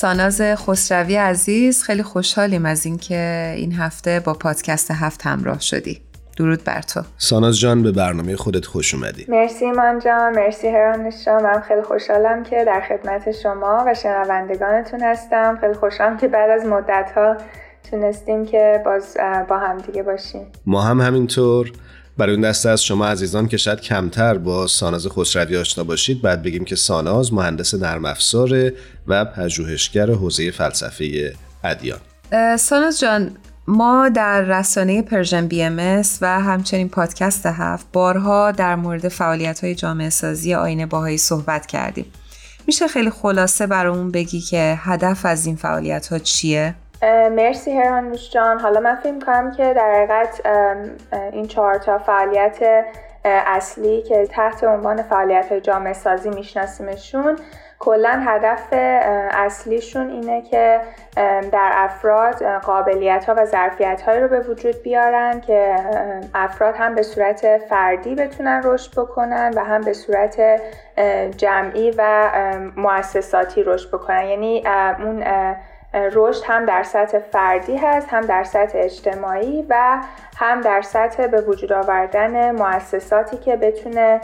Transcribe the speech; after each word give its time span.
ساناز 0.00 0.40
خسروی 0.42 1.16
عزیز 1.16 1.82
خیلی 1.82 2.02
خوشحالیم 2.02 2.66
از 2.66 2.86
اینکه 2.86 3.52
این 3.56 3.72
هفته 3.72 4.20
با 4.20 4.34
پادکست 4.34 4.90
هفت 4.90 5.26
همراه 5.26 5.60
شدی. 5.60 6.00
درود 6.36 6.64
بر 6.64 6.82
تو. 6.82 7.02
ساناز 7.16 7.58
جان 7.58 7.82
به 7.82 7.92
برنامه 7.92 8.36
خودت 8.36 8.66
خوش 8.66 8.94
اومدی. 8.94 9.26
مرسی 9.28 9.70
من 9.70 10.00
جان 10.04 10.34
مرسی 10.34 10.68
هرانش 10.68 11.24
جان 11.26 11.42
من 11.42 11.60
خیلی 11.60 11.82
خوشحالم 11.82 12.42
که 12.42 12.64
در 12.66 12.80
خدمت 12.88 13.32
شما 13.42 13.84
و 13.86 13.94
شنوندگانتون 13.94 15.00
هستم. 15.02 15.58
خیلی 15.60 15.74
خوشحالم 15.74 16.16
که 16.16 16.28
بعد 16.28 16.50
از 16.50 16.66
مدت 16.66 17.12
ها 17.16 17.36
تونستیم 17.90 18.46
که 18.46 18.82
باز 18.84 19.16
با 19.48 19.58
هم 19.58 19.78
دیگه 19.78 20.02
باشیم. 20.02 20.46
ما 20.66 20.82
هم 20.82 21.00
همینطور. 21.00 21.72
برای 22.18 22.32
اون 22.32 22.40
دسته 22.40 22.68
از 22.68 22.84
شما 22.84 23.06
عزیزان 23.06 23.48
که 23.48 23.56
شاید 23.56 23.80
کمتر 23.80 24.38
با 24.38 24.66
ساناز 24.66 25.06
خسروی 25.06 25.56
آشنا 25.56 25.84
باشید 25.84 26.22
بعد 26.22 26.42
بگیم 26.42 26.64
که 26.64 26.76
ساناز 26.76 27.32
مهندس 27.32 27.74
نرم 27.74 28.04
افزار 28.04 28.72
و 29.06 29.24
پژوهشگر 29.24 30.10
حوزه 30.10 30.50
فلسفه 30.50 31.34
ادیان 31.64 31.98
ساناز 32.56 33.00
جان 33.00 33.36
ما 33.66 34.08
در 34.08 34.40
رسانه 34.40 35.02
Persian 35.02 35.46
BM 35.46 36.02
و 36.20 36.40
همچنین 36.40 36.88
پادکست 36.88 37.46
هفت 37.46 37.86
بارها 37.92 38.52
در 38.52 38.76
مورد 38.76 39.08
فعالیت 39.08 39.64
های 39.64 39.74
جامعه 39.74 40.10
سازی 40.10 40.54
آیین 40.54 40.86
بهایی 40.86 41.18
صحبت 41.18 41.66
کردیم. 41.66 42.06
میشه 42.66 42.88
خیلی 42.88 43.10
خلاصه 43.10 43.66
برامون 43.66 44.10
بگی 44.10 44.40
که 44.40 44.78
هدف 44.78 45.26
از 45.26 45.46
این 45.46 45.56
فعالیت 45.56 46.06
ها 46.06 46.18
چیه؟ 46.18 46.74
مرسی 47.02 47.78
هرانوش 47.78 48.30
جان. 48.30 48.60
حالا 48.60 48.80
من 48.80 48.96
فکر 48.96 49.18
کنم 49.26 49.50
که 49.50 49.74
در 49.74 49.92
حقیقت 49.94 50.46
این 51.32 51.46
چهار 51.46 51.74
تا 51.74 51.98
فعالیت 51.98 52.84
اصلی 53.24 54.02
که 54.02 54.26
تحت 54.26 54.64
عنوان 54.64 55.02
فعالیت 55.02 55.48
های 55.48 55.60
جامعه 55.60 55.92
سازی 55.92 56.30
میشناسیمشون 56.30 57.36
کلا 57.78 58.22
هدف 58.26 58.68
اصلیشون 59.30 60.10
اینه 60.10 60.42
که 60.42 60.80
در 61.52 61.70
افراد 61.74 62.42
قابلیت 62.44 63.24
ها 63.24 63.34
و 63.38 63.44
ظرفیت 63.44 64.02
هایی 64.02 64.20
رو 64.20 64.28
به 64.28 64.40
وجود 64.40 64.82
بیارن 64.82 65.40
که 65.40 65.76
افراد 66.34 66.74
هم 66.76 66.94
به 66.94 67.02
صورت 67.02 67.58
فردی 67.58 68.14
بتونن 68.14 68.60
رشد 68.64 69.00
بکنن 69.00 69.52
و 69.56 69.64
هم 69.64 69.80
به 69.80 69.92
صورت 69.92 70.60
جمعی 71.36 71.94
و 71.98 72.30
مؤسساتی 72.76 73.62
رشد 73.62 73.88
بکنن. 73.88 74.24
یعنی 74.24 74.64
اون 74.98 75.24
رشد 75.94 76.44
هم 76.46 76.64
در 76.64 76.82
سطح 76.82 77.18
فردی 77.18 77.76
هست 77.76 78.08
هم 78.10 78.20
در 78.20 78.44
سطح 78.44 78.78
اجتماعی 78.78 79.66
و 79.68 79.98
هم 80.36 80.60
در 80.60 80.82
سطح 80.82 81.26
به 81.26 81.40
وجود 81.40 81.72
آوردن 81.72 82.50
مؤسساتی 82.50 83.36
که 83.36 83.56
بتونه 83.56 84.20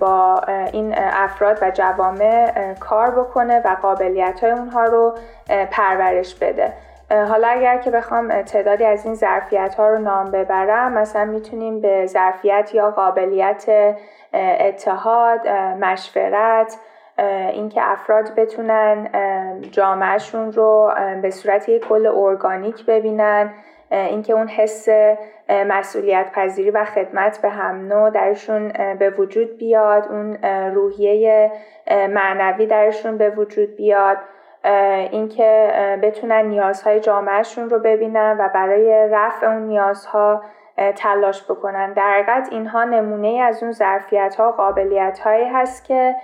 با 0.00 0.40
این 0.72 0.94
افراد 0.98 1.58
و 1.62 1.70
جوامع 1.70 2.74
کار 2.80 3.10
بکنه 3.10 3.60
و 3.64 3.76
قابلیت 3.82 4.40
های 4.40 4.50
اونها 4.50 4.84
رو 4.84 5.14
پرورش 5.70 6.34
بده. 6.34 6.72
حالا 7.10 7.48
اگر 7.48 7.78
که 7.78 7.90
بخوام 7.90 8.42
تعدادی 8.42 8.84
از 8.84 9.04
این 9.04 9.14
ظرفیت 9.14 9.74
ها 9.74 9.88
رو 9.88 9.98
نام 9.98 10.30
ببرم 10.30 10.92
مثلا 10.92 11.24
می‌تونیم 11.24 11.80
به 11.80 12.06
ظرفیت 12.06 12.70
یا 12.74 12.90
قابلیت 12.90 13.64
اتحاد، 14.60 15.48
مشورت، 15.80 16.76
اینکه 17.18 17.80
افراد 17.84 18.34
بتونن 18.36 19.08
جامعهشون 19.70 20.52
رو 20.52 20.92
به 21.22 21.30
صورت 21.30 21.68
یک 21.68 21.88
کل 21.88 22.06
ارگانیک 22.06 22.86
ببینن 22.86 23.50
اینکه 23.90 24.32
اون 24.32 24.48
حس 24.48 24.88
مسئولیت 25.48 26.32
پذیری 26.34 26.70
و 26.70 26.84
خدمت 26.84 27.42
به 27.42 27.48
هم 27.48 27.88
نوع 27.88 28.10
درشون 28.10 28.68
به 28.98 29.10
وجود 29.10 29.58
بیاد 29.58 30.08
اون 30.08 30.36
روحیه 30.74 31.52
معنوی 31.90 32.66
درشون 32.66 33.18
به 33.18 33.30
وجود 33.30 33.76
بیاد 33.76 34.18
اینکه 35.10 35.72
بتونن 36.02 36.44
نیازهای 36.46 37.00
جامعهشون 37.00 37.70
رو 37.70 37.78
ببینن 37.78 38.36
و 38.40 38.48
برای 38.54 39.08
رفع 39.10 39.46
اون 39.46 39.62
نیازها 39.62 40.42
تلاش 40.96 41.44
بکنن. 41.50 41.92
در 41.92 42.10
حقیقت 42.12 42.48
اینها 42.52 42.84
نمونه 42.84 43.42
از 43.42 43.62
اون 43.62 43.72
ظرفیت 43.72 44.34
ها 44.34 44.52
قابلیت 44.52 45.18
هایی 45.18 45.48
هست 45.48 45.84
که 45.84 46.14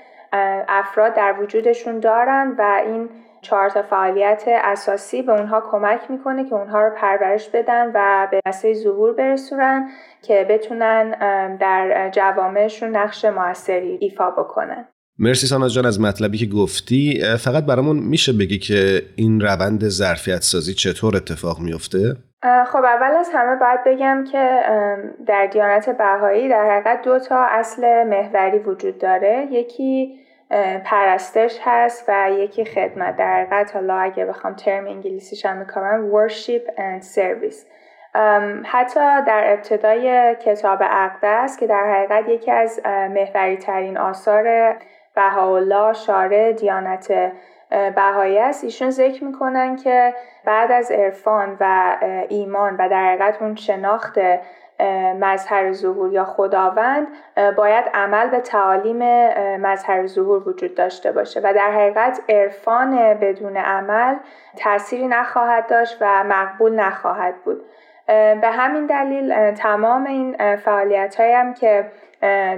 افراد 0.69 1.15
در 1.15 1.34
وجودشون 1.43 2.00
دارن 2.00 2.55
و 2.59 2.83
این 2.87 3.09
چهار 3.43 3.69
فعالیت 3.69 4.44
اساسی 4.47 5.22
به 5.22 5.33
اونها 5.33 5.62
کمک 5.71 6.00
می‌کنه 6.11 6.49
که 6.49 6.55
اونها 6.55 6.81
رو 6.83 6.91
پرورش 6.97 7.49
بدن 7.49 7.91
و 7.94 8.28
به 8.31 8.41
نسل 8.47 8.75
ظهور 8.75 9.12
برسونن 9.12 9.88
که 10.22 10.47
بتونن 10.50 11.11
در 11.56 12.11
جوامعشون 12.15 12.97
نقش 12.97 13.25
موثری 13.25 13.99
ایفا 14.00 14.31
بکنن 14.31 14.88
مرسی 15.19 15.47
سانا 15.47 15.69
جان 15.69 15.87
از 15.87 16.00
مطلبی 16.00 16.38
که 16.38 16.47
گفتی 16.47 17.22
فقط 17.38 17.67
برامون 17.67 17.99
میشه 17.99 18.33
بگی 18.33 18.59
که 18.59 19.03
این 19.17 19.41
روند 19.41 19.88
ظرفیت 19.88 20.43
سازی 20.43 20.75
چطور 20.75 21.17
اتفاق 21.17 21.61
میفته؟ 21.61 22.17
خب 22.43 22.84
اول 22.84 23.16
از 23.16 23.31
همه 23.34 23.56
باید 23.56 23.84
بگم 23.84 24.25
که 24.25 24.62
در 25.26 25.47
دیانت 25.47 25.91
بهایی 25.91 26.49
در 26.49 26.71
حقیقت 26.71 27.03
دو 27.03 27.19
تا 27.19 27.44
اصل 27.44 28.04
محوری 28.06 28.59
وجود 28.59 28.99
داره. 28.99 29.47
یکی 29.50 30.21
پرستش 30.84 31.60
هست 31.65 32.04
و 32.09 32.31
یکی 32.31 32.65
خدمت. 32.65 33.16
در 33.16 33.34
حقیقت 33.34 33.75
حالا 33.75 33.99
اگه 33.99 34.25
بخوام 34.25 34.54
ترم 34.54 34.87
انگلیسیش 34.87 35.47
هم 35.47 35.56
می‌کنم 35.56 36.10
worship 36.12 36.69
and 36.76 37.04
service. 37.04 37.66
حتی 38.65 39.00
در 39.26 39.53
ابتدای 39.53 40.34
کتاب 40.34 40.78
است 41.22 41.59
که 41.59 41.66
در 41.66 41.94
حقیقت 41.94 42.28
یکی 42.28 42.50
از 42.50 42.81
محوری 42.87 43.56
ترین 43.56 43.99
آثار 43.99 44.76
بهاءالله 45.15 45.93
شارع 45.93 46.53
دیانت 46.53 47.32
بهایی 47.71 48.39
است. 48.39 48.65
ایشون 48.65 48.91
ذکر 48.91 49.25
می‌کنن 49.25 49.77
که 49.77 50.15
بعد 50.45 50.73
از 50.73 50.91
عرفان 50.91 51.56
و 51.61 51.97
ایمان 52.29 52.77
و 52.77 52.89
در 52.89 53.06
حقیقت 53.06 53.43
اون 53.43 53.55
شناخت 53.55 54.19
مظهر 55.21 55.73
ظهور 55.73 56.12
یا 56.12 56.25
خداوند 56.25 57.06
باید 57.56 57.84
عمل 57.95 58.29
به 58.29 58.41
تعالیم 58.41 58.99
مظهر 59.56 60.06
ظهور 60.06 60.49
وجود 60.49 60.75
داشته 60.75 61.12
باشه 61.12 61.41
و 61.45 61.53
در 61.55 61.71
حقیقت 61.71 62.21
عرفان 62.29 63.15
بدون 63.15 63.56
عمل 63.56 64.17
تأثیری 64.56 65.09
نخواهد 65.09 65.67
داشت 65.67 65.99
و 66.00 66.25
مقبول 66.25 66.75
نخواهد 66.75 67.35
بود. 67.45 67.62
به 68.41 68.50
همین 68.53 68.87
دلیل 68.87 69.50
تمام 69.50 70.06
این 70.06 70.56
فعالیت 70.56 71.21
هم 71.21 71.55
که 71.55 71.85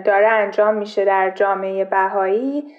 داره 0.05 0.29
انجام 0.29 0.75
میشه 0.75 1.05
در 1.05 1.31
جامعه 1.31 1.85
بهایی 1.85 2.75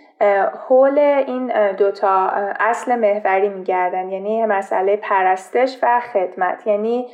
حول 0.67 0.99
این 0.99 1.71
دوتا 1.71 2.29
اصل 2.59 2.95
محوری 2.95 3.49
میگردن. 3.49 4.09
یعنی 4.09 4.45
مسئله 4.45 4.95
پرستش 4.95 5.77
و 5.83 5.99
خدمت. 6.13 6.67
یعنی 6.67 7.07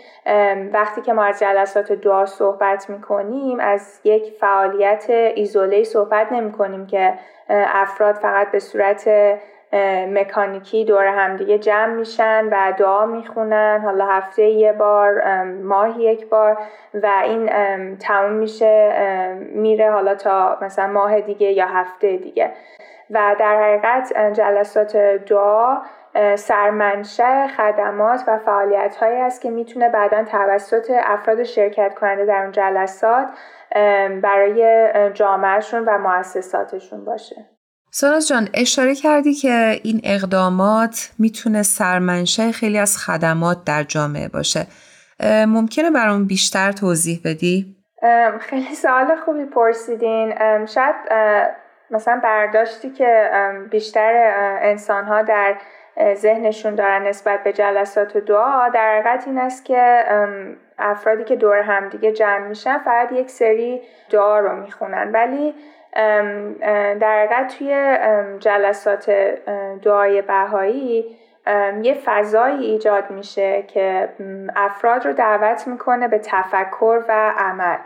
وقتی 0.74 1.02
که 1.02 1.14
ما 1.14 1.24
از 1.24 1.40
جلسات 1.40 1.92
دعا 1.92 2.26
صحبت 2.26 2.90
می‌کنیم 2.90 3.60
از 3.60 4.02
یک 4.04 4.34
فعالیت 4.40 5.06
ایزوله 5.10 5.84
صحبت 5.84 6.32
نمی 6.32 6.52
کنیم 6.52 6.88
که 6.88 7.14
افراد 7.50 8.16
فقط 8.16 8.52
به 8.52 8.60
صورت 8.60 9.10
مکانیکی 10.14 10.86
دور 10.86 11.06
همدیگه 11.06 11.58
جمع 11.58 11.94
میشن 11.94 12.46
و 12.52 12.74
دعا 12.78 13.06
می‌خونن. 13.06 13.82
حالا 13.84 14.06
هفته 14.06 14.44
یه 14.44 14.74
بار 14.74 15.44
ماهی 15.44 16.04
یک 16.04 16.30
بار 16.30 16.58
و 16.94 17.08
این 17.24 17.50
تموم 17.98 18.32
میشه 18.32 18.94
میره 19.54 19.92
حالا 19.92 20.16
تا 20.16 20.58
مثلا 20.62 20.88
ماه 20.88 21.22
دیگه 21.22 21.52
یا 21.52 21.66
هفته 21.66 22.18
دیگه. 22.18 22.52
و 23.10 23.36
در 23.40 23.64
حقیقت 23.64 24.34
جلسات 24.34 24.98
دعا 24.98 25.78
سرمنشه 26.36 27.48
خدمات 27.58 28.22
و 28.28 28.38
فعالیت 28.46 28.96
هایی 28.96 29.22
است 29.22 29.42
که 29.42 29.50
می‌تونه 29.50 29.90
بعدا 29.90 30.24
توسط 30.24 30.92
افراد 31.04 31.44
شرکت 31.44 31.94
کننده 32.00 32.26
در 32.26 32.42
اون 32.42 32.52
جلسات 32.52 33.28
برای 34.24 34.88
جامعهشون 35.14 35.86
و 35.86 35.98
مؤسساتشون 35.98 37.06
باشه. 37.06 37.36
ساناز 37.92 38.28
جان 38.28 38.50
اشاره 38.54 38.96
کردی 38.96 39.34
که 39.34 39.80
این 39.84 40.02
اقدامات 40.04 41.12
می‌تونه 41.20 41.64
سرمنشه 41.64 42.52
خیلی 42.52 42.78
از 42.78 42.98
خدمات 42.98 43.58
در 43.66 43.84
جامعه 43.84 44.28
باشه. 44.28 44.68
ممکنه 45.48 45.92
برام 45.92 46.28
بیشتر 46.28 46.72
توضیح 46.72 47.22
بدی؟ 47.26 47.76
خیلی 48.40 48.76
سوال 48.76 49.16
خوبی 49.26 49.46
پرسیدین. 49.46 50.34
شاید 50.66 50.96
مثلا 51.92 52.20
برداشتی 52.24 52.90
که 52.90 53.30
بیشتر 53.72 54.34
انسان 54.62 55.06
ها 55.06 55.22
در 55.22 55.56
ذهنشون 56.14 56.76
دارن 56.76 57.08
نسبت 57.08 57.44
به 57.44 57.54
جلسات 57.54 58.18
دعا 58.18 58.70
در 58.70 59.00
حقیقت 59.00 59.28
این 59.28 59.38
است 59.38 59.66
که 59.66 60.04
افرادی 60.80 61.24
که 61.24 61.36
دور 61.36 61.58
همدیگه 61.58 62.12
جمع 62.12 62.48
میشن 62.48 62.78
فقط 62.78 63.12
یک 63.12 63.30
سری 63.30 63.82
دعا 64.10 64.40
رو 64.40 64.56
می‌خونن. 64.56 65.12
ولی 65.12 65.56
در 67.00 67.26
حقیقت 67.26 67.58
توی 67.58 67.98
جلسات 68.40 69.12
دعای 69.82 70.22
بهایی 70.22 71.18
یه 71.82 71.94
فضایی 72.06 72.66
ایجاد 72.66 73.12
میشه 73.12 73.64
که 73.64 74.10
افراد 74.56 75.06
رو 75.06 75.14
دعوت 75.14 75.68
می‌کنه 75.68 76.08
به 76.08 76.20
تفکر 76.20 77.04
و 77.08 77.34
عمل. 77.38 77.78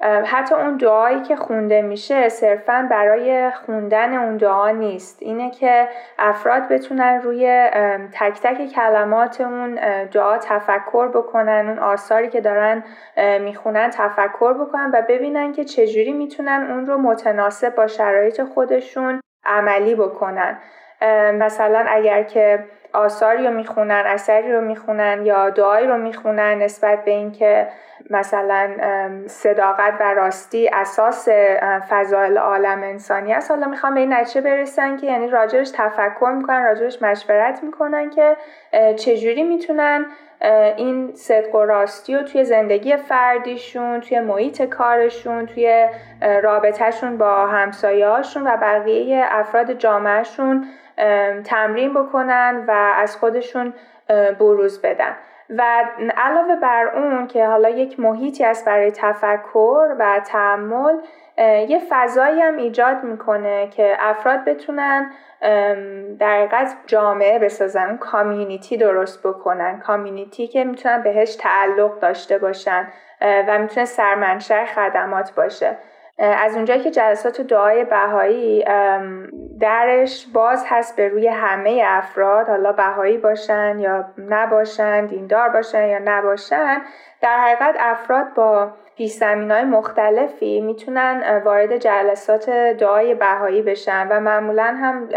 حتی 0.00 0.54
اون 0.54 0.76
دعایی 0.76 1.20
که 1.20 1.36
خونده 1.36 1.82
میشه 1.82 2.28
صرفا 2.28 2.88
برای 2.90 3.50
خوندن 3.50 4.14
اون 4.14 4.36
دعا 4.36 4.70
نیست. 4.70 5.22
اینه 5.22 5.50
که 5.50 5.88
افراد 6.18 6.68
بتونن 6.68 7.20
روی 7.22 7.70
تک 8.12 8.40
تک 8.42 8.72
کلمات 8.74 9.40
اون 9.40 9.74
دعا 10.04 10.38
تفکر 10.38 11.08
بکنن 11.08 11.68
اون 11.68 11.78
آثاری 11.78 12.28
که 12.28 12.40
دارن 12.40 12.84
می‌خونن 13.40 13.90
تفکر 13.90 14.52
بکنن 14.52 14.90
و 14.94 15.02
ببینن 15.08 15.52
که 15.52 15.64
چجوری 15.64 16.12
می‌تونن 16.12 16.66
اون 16.70 16.86
رو 16.86 16.98
متناسب 16.98 17.74
با 17.74 17.86
شرایط 17.86 18.42
خودشون 18.42 19.20
عملی 19.44 19.94
بکنن. 19.94 20.58
مثلا 21.34 21.84
اگر 21.88 22.22
که 22.22 22.64
آثاری 22.96 23.46
رو 23.46 23.50
می‌خونن 23.52 24.02
اثری 24.06 24.52
رو 24.52 24.60
می‌خونن 24.60 25.26
یا 25.26 25.50
دعایی 25.50 25.86
رو 25.86 25.96
می‌خونن 25.96 26.58
نسبت 26.58 27.04
به 27.04 27.10
اینکه 27.10 27.68
مثلا 28.10 28.70
صداقت 29.26 29.94
و 30.00 30.14
راستی 30.14 30.70
اساس 30.72 31.28
فضایل 31.90 32.38
عالم 32.38 32.82
انسانی 32.82 33.32
است. 33.32 33.50
حالا 33.50 33.66
می‌خوام 33.66 33.94
به 33.94 34.00
این 34.00 34.12
نتیجه 34.12 34.40
برسن 34.40 34.96
که 34.96 35.06
یعنی 35.06 35.28
راجرش 35.28 35.70
تفکر 35.70 36.32
می‌کنن 36.36 36.64
راجرش 36.64 37.02
مشورت 37.02 37.62
می‌کنن 37.62 38.10
که 38.10 38.36
چجوری 38.96 39.42
می‌تونن 39.42 40.06
این 40.76 41.14
صدق 41.14 41.54
و 41.54 41.64
راستی 41.64 42.16
رو 42.16 42.22
توی 42.22 42.44
زندگی 42.44 42.96
فردیشون 42.96 44.00
توی 44.00 44.20
محیط 44.20 44.62
کارشون 44.62 45.46
توی 45.46 45.86
رابطهشون 46.42 47.18
با 47.18 47.46
همسایهاشون 47.46 48.46
و 48.46 48.56
بقیه 48.56 49.24
افراد 49.30 49.72
جامعهشون 49.72 50.64
تمرین 51.44 51.94
بکنن 51.94 52.64
و 52.68 52.70
از 52.96 53.16
خودشون 53.16 53.74
بروز 54.38 54.82
بدن. 54.82 55.16
و 55.50 55.84
علاوه 56.16 56.56
بر 56.56 56.88
اون 56.94 57.26
که 57.26 57.46
حالا 57.46 57.68
یک 57.68 58.00
محیطی 58.00 58.44
است 58.44 58.66
برای 58.66 58.90
تفکر 58.90 59.96
و 59.98 60.20
تعمل 60.20 60.94
یه 61.68 61.82
فضایی 61.90 62.40
هم 62.40 62.56
ایجاد 62.56 63.02
می‌کنه 63.02 63.68
که 63.68 63.96
افراد 64.00 64.44
بتونن 64.44 65.10
در 66.18 66.36
حقیقت 66.36 66.76
جامعه 66.86 67.38
بسازن 67.38 67.96
کامیونیتی 67.96 68.76
درست 68.76 69.26
بکنن. 69.26 69.80
کامیونیتی 69.80 70.46
که 70.46 70.64
می‌تونن 70.64 71.02
بهش 71.02 71.36
تعلق 71.36 71.98
داشته 71.98 72.38
باشن 72.38 72.88
و 73.20 73.58
می‌تونه 73.58 73.86
سرمنشأ 73.86 74.64
خدمات 74.64 75.34
باشه. 75.34 75.76
از 76.18 76.54
اونجایی 76.54 76.82
که 76.82 76.90
جلسات 76.90 77.40
دعای 77.40 77.84
بهایی 77.84 78.64
درش 79.60 80.26
باز 80.32 80.64
هست 80.68 80.96
به 80.96 81.08
روی 81.08 81.28
همه 81.28 81.82
افراد 81.86 82.48
حالا 82.48 82.72
بهایی 82.72 83.18
باشن 83.18 83.78
یا 83.78 84.04
نباشن 84.18 85.06
دیندار 85.06 85.48
باشن 85.48 85.88
یا 85.88 85.98
نباشن 86.04 86.82
در 87.20 87.38
حقیقت 87.38 87.76
افراد 87.78 88.34
با 88.34 88.72
پیش 88.96 89.22
های 89.22 89.64
مختلفی 89.64 90.60
می‌تونن 90.60 91.42
وارد 91.44 91.76
جلسات 91.76 92.50
دعای 92.50 93.14
بهایی 93.14 93.62
بشن 93.62 94.08
و 94.08 94.20
معمولا 94.20 94.64
هم 94.64 95.08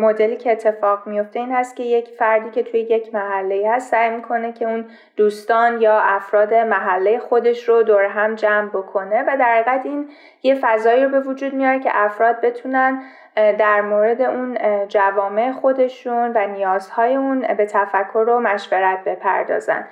مدلی 0.00 0.36
که 0.36 0.52
اتفاق 0.52 1.06
میفته 1.06 1.38
این 1.38 1.52
هست 1.52 1.76
که 1.76 1.82
یک 1.82 2.08
فردی 2.08 2.50
که 2.50 2.62
توی 2.62 2.80
یک 2.80 3.14
محله 3.14 3.70
هست 3.70 3.90
سعی 3.90 4.10
می‌کنه 4.10 4.52
که 4.52 4.64
اون 4.64 4.84
دوستان 5.16 5.80
یا 5.80 5.98
افراد 5.98 6.54
محله 6.54 7.18
خودش 7.18 7.68
رو 7.68 7.82
دور 7.82 8.04
هم 8.04 8.34
جمع 8.34 8.68
بکنه 8.68 9.22
و 9.22 9.36
در 9.36 9.54
حقیقت 9.54 9.86
این 9.86 10.08
یه 10.42 10.58
فضایی 10.60 11.04
رو 11.04 11.10
به 11.10 11.20
وجود 11.20 11.54
میاره 11.54 11.80
که 11.80 11.90
افراد 11.94 12.40
بتونن 12.40 13.02
در 13.34 13.80
مورد 13.80 14.22
اون 14.22 14.58
جوامع 14.88 15.52
خودشون 15.52 16.32
و 16.34 16.46
نیازهای 16.46 17.14
اون 17.16 17.40
به 17.56 17.66
تفکر 17.66 18.18
و 18.28 18.40
مشورت 18.40 19.04
بپردازن. 19.04 19.86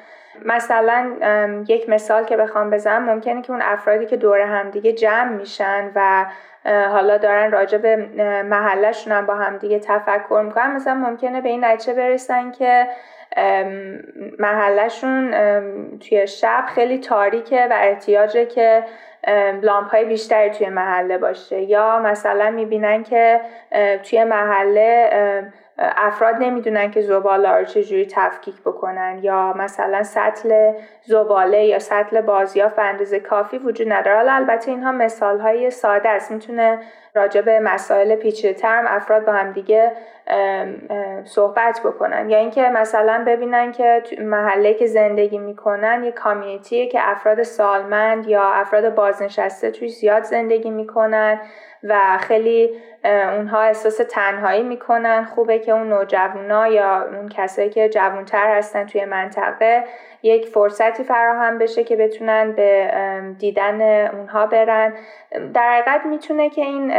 مثلا 0.44 1.10
یک 1.68 1.88
مثال 1.88 2.24
که 2.24 2.36
بخوام 2.36 2.70
بزنم 2.70 3.04
ممکنه 3.04 3.42
که 3.42 3.52
اون 3.52 3.62
افرادی 3.62 4.06
که 4.06 4.16
دور 4.16 4.40
همدیگه 4.40 4.92
جمع 4.92 5.28
میشن 5.28 5.90
و 5.94 6.26
حالا 6.66 7.16
دارن 7.16 7.52
راجع 7.52 7.78
به 7.78 7.96
محلشون 8.42 9.12
هم 9.12 9.26
با 9.26 9.34
همدیگه 9.34 9.78
تفکر 9.78 10.42
می‌کنن. 10.44 10.72
مثلا 10.72 10.94
ممکنه 10.94 11.40
به 11.40 11.48
این 11.48 11.64
نتیجه 11.64 11.94
برسن 11.94 12.50
که 12.50 12.86
محلشون 14.38 15.30
توی 15.98 16.26
شب 16.26 16.64
خیلی 16.74 16.98
تاریکه 16.98 17.66
و 17.70 17.74
احتیاجه 17.80 18.46
که 18.46 18.84
لامپ 19.62 19.90
های 19.90 20.04
بیشتری 20.04 20.50
توی 20.50 20.68
محله 20.68 21.18
باشه. 21.18 21.60
یا 21.60 21.98
مثلا 21.98 22.50
می‌بینن 22.50 23.02
که 23.02 23.40
توی 24.02 24.24
محله 24.24 25.10
افراد 25.80 26.34
نمی‌دونن 26.34 26.90
که 26.90 27.00
زباله 27.00 27.48
رو 27.48 27.64
چجوری 27.64 28.06
تفکیک 28.06 28.60
بکنن 28.60 29.18
یا 29.22 29.52
مثلا 29.56 30.02
سطل 30.02 30.72
زباله 31.02 31.64
یا 31.64 31.78
سطل 31.78 32.20
بازیافت 32.20 32.76
به 32.76 32.82
اندازه 32.82 33.20
کافی 33.20 33.58
وجود 33.58 33.92
نداره. 33.92 34.32
البته 34.32 34.70
اینها 34.70 34.92
مثال 34.92 35.40
های 35.40 35.70
ساده 35.70 36.08
است. 36.08 36.30
می‌تونه 36.30 36.78
راجع 37.14 37.40
به 37.40 37.60
مسائل 37.60 38.14
پیچیده 38.14 38.54
ترم 38.54 38.84
افراد 38.88 39.24
با 39.24 39.32
هم 39.32 39.52
دیگه 39.52 39.92
صحبت 41.24 41.80
بکنن. 41.84 42.30
یا 42.30 42.38
اینکه 42.38 42.68
مثلا 42.68 43.24
ببینن 43.26 43.72
که 43.72 44.02
محله 44.20 44.74
که 44.74 44.86
زندگی 44.86 45.38
می‌کنن 45.38 46.04
یه 46.04 46.12
کامیونیتیه 46.12 46.86
که 46.86 46.98
افراد 47.02 47.42
سالمند 47.42 48.28
یا 48.28 48.42
افراد 48.42 48.94
بازنشسته 48.94 49.70
توی 49.70 49.88
زیاد 49.88 50.22
زندگی 50.22 50.70
می‌کنن 50.70 51.40
و 51.84 52.18
خیلی 52.20 52.70
اونها 53.04 53.60
احساس 53.60 54.00
تنهایی 54.10 54.62
می‌کنن. 54.62 55.24
خوبه 55.24 55.58
که 55.58 55.72
اون 55.72 55.88
نوجوانا 55.88 56.68
یا 56.68 57.02
اون 57.02 57.28
کسایی 57.28 57.70
که 57.70 57.88
جوانتر 57.88 58.56
هستن 58.56 58.86
توی 58.86 59.04
منطقه 59.04 59.84
یک 60.22 60.46
فرصتی 60.46 61.04
فراهم 61.04 61.58
بشه 61.58 61.84
که 61.84 61.96
بتونن 61.96 62.52
به 62.52 62.90
دیدن 63.38 64.06
اونها 64.06 64.46
برن. 64.46 64.94
در 65.54 65.72
حقیقت 65.72 66.06
می‌تونه 66.06 66.50
که 66.50 66.62
این 66.62 66.92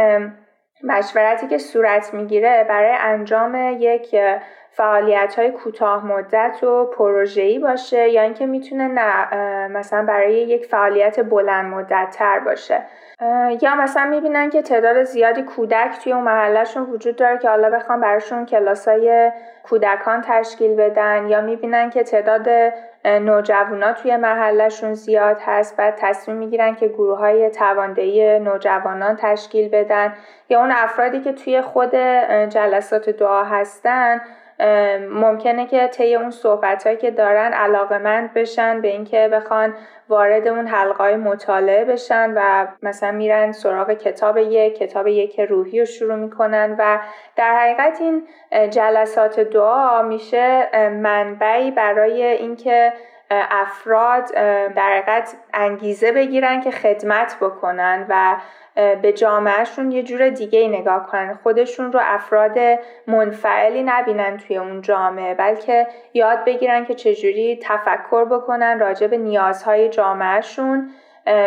مشورتی 0.84 1.46
که 1.46 1.58
صورت 1.58 2.14
می‌گیره 2.14 2.66
برای 2.68 2.96
انجام 3.00 3.76
یک 3.78 4.16
فعالیت 4.70 5.34
های 5.38 5.50
کوتاه 5.50 6.06
مدت 6.06 6.64
و 6.64 6.84
پروژه‌ای 6.84 7.58
باشه 7.58 8.08
یا 8.08 8.22
اینکه 8.22 8.46
می‌تونه 8.46 8.88
نه 8.88 9.36
مثلا 9.68 10.06
برای 10.06 10.34
یک 10.34 10.66
فعالیت 10.66 11.20
بلند 11.20 11.74
مدت 11.74 12.16
تر 12.18 12.38
باشه 12.38 12.82
یا 13.62 13.74
مثلا 13.74 14.04
می‌بینن 14.04 14.50
که 14.50 14.62
تعداد 14.62 15.02
زیادی 15.02 15.42
کودک 15.42 15.98
توی 16.04 16.12
اون 16.12 16.24
محلشون 16.24 16.82
وجود 16.82 17.16
داره 17.16 17.38
که 17.38 17.48
حالا 17.48 17.70
بخوام 17.70 18.00
براشون 18.00 18.46
کلاسای 18.46 19.30
کودکان 19.62 20.20
تشکیل 20.20 20.76
بدن 20.76 21.28
یا 21.28 21.40
می‌بینن 21.40 21.90
که 21.90 22.02
تعداد 22.02 22.72
نوجوانا 23.04 23.92
توی 23.92 24.16
محلشون 24.16 24.94
زیاد 24.94 25.38
هست. 25.46 25.76
بعد 25.76 25.94
تصمیم 25.98 26.36
می‌گیرن 26.36 26.74
که 26.74 26.88
گروه 26.88 27.18
های 27.18 27.50
تواندهی 27.50 28.38
نوجوانان 28.38 29.16
تشکیل 29.16 29.68
بدن. 29.68 30.14
یا 30.48 30.60
اون 30.60 30.70
افرادی 30.72 31.20
که 31.20 31.32
توی 31.32 31.60
خود 31.60 31.90
جلسات 32.48 33.10
دعا 33.10 33.44
هستن 33.44 34.20
ممکنه 35.10 35.66
که 35.66 35.86
طی 35.86 36.14
اون 36.14 36.30
صحبت 36.30 36.86
هایی 36.86 36.96
که 36.96 37.10
دارن 37.10 37.52
علاقمند 37.52 38.34
بشن 38.34 38.80
به 38.80 38.88
اینکه 38.88 39.28
بخوان 39.32 39.74
وارد 40.08 40.48
اون 40.48 40.66
حلقه 40.66 41.16
مطالعه 41.16 41.84
بشن 41.84 42.32
و 42.36 42.66
مثلا 42.82 43.12
میرن 43.12 43.52
سراغ 43.52 43.92
کتاب 43.92 44.38
یک 44.38 44.78
کتاب 44.78 45.06
یک 45.06 45.40
روحی 45.40 45.80
رو 45.80 45.86
شروع 45.86 46.14
می‌کنن 46.16 46.76
و 46.78 46.98
در 47.36 47.56
حقیقت 47.56 48.00
این 48.00 48.26
جلسات 48.70 49.40
دعا 49.40 50.02
میشه 50.02 50.68
منبعی 50.90 51.70
برای 51.70 52.22
اینکه 52.22 52.92
افراد 53.50 54.32
در 54.74 54.90
حقیقت 54.90 55.34
انگیزه 55.54 56.12
بگیرن 56.12 56.60
که 56.60 56.70
خدمت 56.70 57.36
بکنن 57.40 58.06
و 58.08 58.36
به 58.74 59.12
جامعهشون 59.12 59.92
یه 59.92 60.02
جور 60.02 60.28
دیگه 60.28 60.68
نگاه 60.68 61.06
کنن. 61.06 61.38
خودشون 61.42 61.92
رو 61.92 62.00
افراد 62.02 62.58
منفعلی 63.06 63.82
نبینن 63.82 64.36
توی 64.36 64.56
اون 64.56 64.80
جامعه 64.80 65.34
بلکه 65.34 65.86
یاد 66.14 66.44
بگیرن 66.44 66.84
که 66.84 66.94
چجوری 66.94 67.60
تفکر 67.62 68.24
بکنن 68.24 68.78
راجع 68.78 69.06
به 69.06 69.16
نیازهای 69.16 69.88
جامعهشون. 69.88 70.90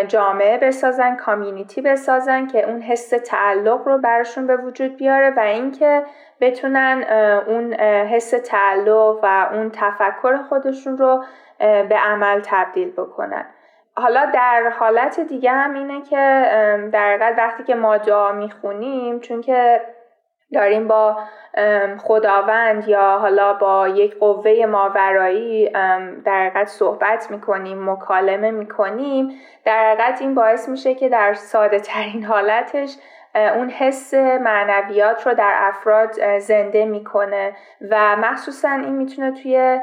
جامعه 0.07 0.57
بسازن 0.57 1.15
کامیونیتی 1.15 1.81
بسازن 1.81 2.47
که 2.47 2.69
اون 2.69 2.81
حس 2.81 3.09
تعلق 3.09 3.87
رو 3.87 3.97
براشون 3.97 4.47
به 4.47 4.57
وجود 4.57 4.97
بیاره 4.97 5.29
و 5.29 5.39
اینکه 5.39 6.03
بتونن 6.41 7.03
اون 7.47 7.73
حس 7.83 8.29
تعلق 8.29 9.19
و 9.23 9.49
اون 9.53 9.71
تفکر 9.73 10.37
خودشون 10.37 10.97
رو 10.97 11.23
به 11.59 11.95
عمل 12.05 12.41
تبدیل 12.45 12.91
بکنن. 12.91 13.45
حالا 13.97 14.25
در 14.25 14.69
حالت 14.79 15.19
دیگه 15.19 15.51
هم 15.51 15.73
اینه 15.73 16.01
که 16.01 16.17
در 16.93 17.33
وقتی 17.37 17.63
که 17.63 17.75
ما 17.75 17.97
دعا 17.97 18.31
می‌خونیم 18.31 19.19
چون 19.19 19.41
که 19.41 19.81
داریم 20.53 20.87
با 20.87 21.17
خداوند 21.97 22.87
یا 22.87 23.17
حالا 23.21 23.53
با 23.53 23.87
یک 23.87 24.19
قوه 24.19 24.65
ماورایی 24.65 25.69
در 26.25 26.49
حقیقت 26.49 26.67
صحبت 26.67 27.31
می‌کنیم 27.31 27.89
مکالمه 27.89 28.51
می‌کنیم. 28.51 29.31
در 29.65 29.89
حقیقت 29.89 30.21
این 30.21 30.35
باعث 30.35 30.69
میشه 30.69 30.95
که 30.95 31.09
در 31.09 31.33
ساده 31.33 31.79
ترین 31.79 32.23
حالتش 32.23 32.97
اون 33.35 33.69
حس 33.69 34.13
معنویات 34.13 35.27
رو 35.27 35.33
در 35.33 35.53
افراد 35.55 36.39
زنده 36.39 36.85
می‌کنه 36.85 37.53
و 37.91 38.15
مخصوصا 38.15 38.69
این 38.69 38.95
می‌تونه 38.95 39.31
توی 39.31 39.79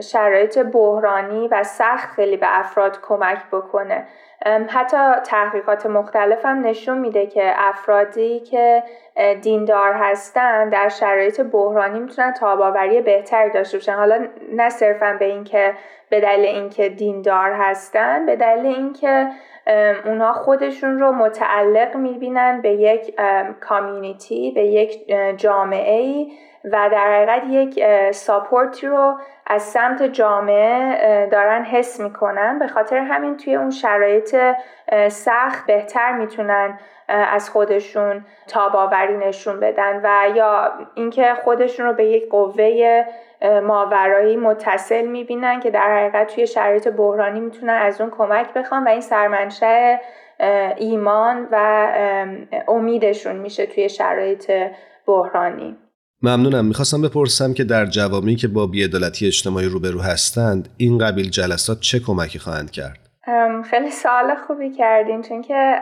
شرایط 0.00 0.58
بحرانی 0.58 1.48
و 1.48 1.62
سخت 1.62 2.10
خیلی 2.10 2.36
به 2.36 2.58
افراد 2.58 3.00
کمک 3.02 3.38
بکنه. 3.52 4.06
حتی 4.68 4.96
تحقیقات 5.24 5.86
مختلف 5.86 6.44
هم 6.44 6.66
نشون 6.66 6.98
میده 6.98 7.26
که 7.26 7.54
افرادی 7.56 8.40
که 8.40 8.82
دیندار 9.42 9.92
هستن 9.92 10.68
در 10.68 10.88
شرایط 10.88 11.40
بحرانی 11.40 12.00
می‌تونن 12.00 12.32
تاباوری 12.32 13.00
بهتری 13.00 13.50
داشته 13.50 13.76
باشن. 13.78 13.94
حالا 13.94 14.26
نه 14.52 14.68
صرفا 14.68 15.16
به 15.18 15.24
اینکه 15.24 15.74
به 16.10 16.20
دلیل 16.20 16.46
اینکه 16.46 16.88
دیندار 16.88 17.52
هستن 17.52 18.26
به 18.26 18.36
دلیل 18.36 18.66
اینکه 18.66 19.28
اونها 20.04 20.32
خودشون 20.32 20.98
رو 20.98 21.12
متعلق 21.12 21.96
می‌بینن 21.96 22.60
به 22.62 22.70
یک 22.70 23.14
کامیونیتی 23.60 24.50
به 24.50 24.64
یک 24.64 25.14
جامعه 25.36 26.00
ای 26.00 26.32
و 26.64 26.88
در 26.92 27.14
حقیقت 27.14 27.42
یک 27.48 27.84
ساپورتی 28.10 28.86
رو 28.86 29.18
از 29.46 29.62
سمت 29.62 30.02
جامعه 30.02 31.26
دارن 31.26 31.64
حس 31.64 32.00
می‌کنن. 32.00 32.58
به 32.58 32.66
خاطر 32.66 32.96
همین 32.96 33.36
توی 33.36 33.54
اون 33.54 33.70
شرایط 33.70 34.36
سخت 35.08 35.66
بهتر 35.66 36.12
می‌تونن 36.12 36.78
از 37.08 37.50
خودشون 37.50 38.24
تاباوری 38.48 39.16
نشون 39.16 39.60
بدن 39.60 40.00
و 40.04 40.36
یا 40.36 40.72
اینکه 40.94 41.34
خودشون 41.34 41.86
رو 41.86 41.92
به 41.92 42.04
یک 42.04 42.28
قوه 42.30 43.04
ماورایی 43.62 44.36
متصل 44.36 45.06
می‌بینن 45.06 45.60
که 45.60 45.70
در 45.70 45.96
حقیقت 45.96 46.34
توی 46.34 46.46
شرایط 46.46 46.88
بحرانی 46.88 47.40
می‌تونن 47.40 47.74
از 47.74 48.00
اون 48.00 48.10
کمک 48.10 48.52
بخوان 48.52 48.84
و 48.84 48.88
این 48.88 49.00
سرمنشه 49.00 50.00
ایمان 50.76 51.48
و 51.50 51.86
امیدشون 52.68 53.36
میشه 53.36 53.66
توی 53.66 53.88
شرایط 53.88 54.52
بحرانی. 55.06 55.76
ممنونم. 56.24 56.64
می‌خواستم 56.64 57.02
بپرسم 57.02 57.54
که 57.54 57.64
در 57.64 57.86
جوامی 57.86 58.36
که 58.36 58.48
با 58.48 58.66
بیعدالتی 58.66 59.26
اجتماعی 59.26 59.66
روبرو 59.66 60.00
هستند 60.00 60.68
این 60.76 60.98
قبیل 60.98 61.30
جلسات 61.30 61.80
چه 61.80 62.00
کمکی 62.00 62.38
خواهند 62.38 62.70
کرد؟ 62.70 62.98
خیلی 63.70 63.90
سوال 63.90 64.34
خوبی 64.46 64.70
کردین 64.70 65.22
چون 65.22 65.42
که 65.42 65.74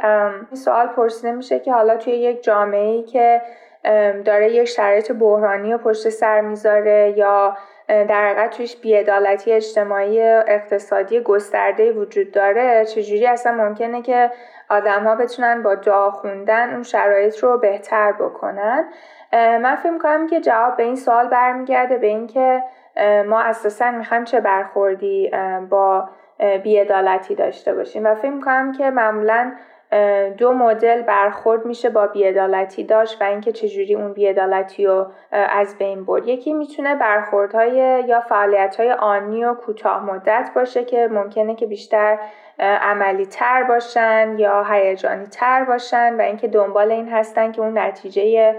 سوال 0.54 0.86
پرسیده 0.86 1.32
میشه 1.32 1.58
که 1.58 1.72
حالا 1.72 1.96
توی 1.96 2.12
یک 2.12 2.42
جامعه 2.42 2.90
ای 2.90 3.02
که 3.02 3.40
داره 4.24 4.54
یک 4.54 4.68
شرایط 4.68 5.12
بحرانی 5.12 5.72
و 5.72 5.78
پشت 5.78 6.08
سر 6.08 6.40
می‌ذاره 6.40 7.14
یا 7.16 7.56
در 7.88 8.30
حقیقت 8.30 8.56
توش 8.56 8.76
بیعدالتی 8.76 9.52
اجتماعی 9.52 10.22
اقتصادی 10.22 11.20
گسترده 11.20 11.92
وجود 11.92 12.30
داره 12.30 12.84
چجوری 12.84 13.26
اصلا 13.26 13.52
ممکنه 13.52 14.02
که 14.02 14.30
آدم 14.68 15.04
ها 15.04 15.16
بتونن 15.16 15.62
با 15.62 15.74
دعا 15.74 16.10
خوندن 16.10 16.74
اون 16.74 16.82
شرایط 16.82 17.38
رو 17.38 17.58
بهتر 17.58 18.12
بکنن؟ 18.12 18.84
من 19.32 19.76
فکر 19.76 19.98
کنم 19.98 20.26
که 20.26 20.40
جواب 20.40 20.76
به 20.76 20.82
این 20.82 20.96
سوال 20.96 21.28
برمیگرده 21.28 21.96
به 21.96 22.06
اینکه 22.06 22.62
ما 23.28 23.40
اساسا 23.40 23.90
می‌خوایم 23.90 24.24
چه 24.24 24.40
برخوردی 24.40 25.30
با 25.70 26.08
بیعدالتی 26.62 27.34
داشته 27.34 27.74
باشیم. 27.74 28.06
و 28.06 28.14
فکر 28.14 28.40
کنم 28.40 28.72
که 28.72 28.90
معمولا 28.90 29.52
دو 30.38 30.52
مدل 30.52 31.02
برخورد 31.02 31.66
میشه 31.66 31.90
با 31.90 32.06
بیعدالتی 32.06 32.84
داشت 32.84 33.22
و 33.22 33.24
اینکه 33.24 33.52
چجوری 33.52 33.94
اون 33.94 34.12
بیعدالتی 34.12 34.86
رو 34.86 35.06
از 35.32 35.78
بین 35.78 36.04
برد. 36.04 36.28
یکی 36.28 36.52
می‌تونه 36.52 36.94
برخوردهای 36.94 38.04
یا 38.06 38.20
فعالیتهای 38.20 38.92
آنی 38.92 39.44
و 39.44 39.54
کوتاه 39.54 40.04
مدت 40.04 40.50
باشه 40.54 40.84
که 40.84 41.08
ممکنه 41.08 41.54
که 41.54 41.66
بیشتر 41.66 42.18
عملی 42.58 43.26
تر 43.26 43.62
باشن 43.62 44.34
یا 44.38 44.62
هیجانی 44.62 45.26
تر 45.26 45.64
باشن 45.64 46.16
و 46.16 46.20
اینکه 46.20 46.48
دنبال 46.48 46.90
این 46.90 47.08
هستن 47.08 47.52
که 47.52 47.60
اون 47.60 47.78
نتیجه 47.78 48.56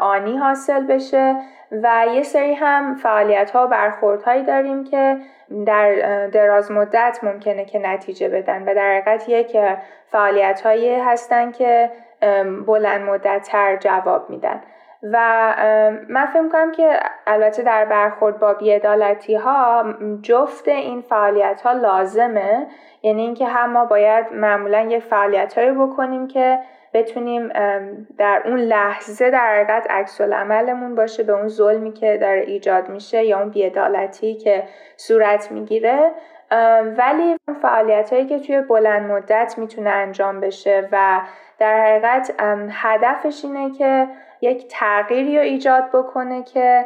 آنی 0.00 0.36
حاصل 0.36 0.86
بشه 0.86 1.36
و 1.82 2.06
یه 2.14 2.22
سری 2.22 2.54
هم 2.54 2.94
فعالیت 2.94 3.50
ها 3.50 3.64
و 3.64 3.68
برخورد 3.68 4.22
هایی 4.22 4.42
داریم 4.42 4.84
که 4.84 5.16
در 5.66 6.26
دراز 6.26 6.70
مدت 6.70 7.18
ممکنه 7.22 7.64
که 7.64 7.78
نتیجه 7.78 8.28
بدن 8.28 8.62
و 8.62 8.74
در 8.74 9.00
حقیقت 9.00 9.28
یک 9.28 9.56
فعالیت 10.06 10.60
هایی 10.60 10.94
هستن 10.94 11.52
که 11.52 11.90
بلند 12.66 13.02
مدت 13.02 13.42
تر 13.42 13.76
جواب 13.76 14.30
میدن. 14.30 14.60
و 15.02 15.54
من 16.08 16.26
فکر 16.26 16.48
کنم 16.48 16.72
که 16.72 17.00
البته 17.26 17.62
در 17.62 17.84
برخورد 17.84 18.38
با 18.38 18.54
بیعدالتی 18.54 19.34
ها 19.34 19.84
جفت 20.22 20.68
این 20.68 21.00
فعالیت 21.00 21.60
ها 21.60 21.72
لازمه. 21.72 22.66
یعنی 23.02 23.22
اینکه 23.22 23.46
هم 23.46 23.72
ما 23.72 23.84
باید 23.84 24.32
معمولا 24.32 24.80
یه 24.80 24.98
فعالیت 24.98 25.58
هایی 25.58 25.70
بکنیم 25.70 26.28
که 26.28 26.58
بتونیم 26.92 27.48
در 28.18 28.42
اون 28.44 28.58
لحظه 28.58 29.30
در 29.30 29.54
حقیقت 29.54 29.90
عکس 29.90 30.20
عملمون 30.20 30.94
باشه 30.94 31.22
به 31.22 31.32
اون 31.32 31.48
ظلمی 31.48 31.92
که 31.92 32.18
داره 32.18 32.40
ایجاد 32.40 32.88
میشه 32.88 33.24
یا 33.24 33.38
اون 33.40 33.50
بیعدالتی 33.50 34.34
که 34.34 34.64
صورت 34.96 35.52
می‌گیره. 35.52 36.10
ولی 36.96 37.36
فعالیت 37.62 38.12
هایی 38.12 38.26
که 38.26 38.38
توی 38.38 38.60
بلند 38.60 39.10
مدت 39.10 39.54
می‌تونه 39.58 39.90
انجام 39.90 40.40
بشه 40.40 40.88
و 40.92 41.20
در 41.58 41.80
حقیقت 41.80 42.34
هدفش 42.70 43.44
اینه 43.44 43.78
که 43.78 44.08
یک 44.40 44.66
تغییری 44.70 45.36
رو 45.36 45.42
ایجاد 45.42 45.84
بکنه 45.92 46.42
که 46.42 46.84